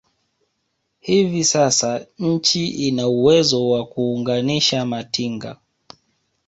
[0.99, 5.57] Hivi sasa nchi ina uwezo wa kuunganisha matinga